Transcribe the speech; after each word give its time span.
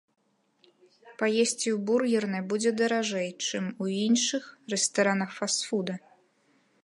Паесці 1.19 1.67
ў 1.75 1.77
бургернай 1.89 2.43
будзе 2.53 2.71
даражэй, 2.79 3.29
чым 3.47 3.65
у 3.85 3.91
іншых 4.07 4.43
рэстаранах 4.75 5.29
фаст-фуда. 5.41 5.95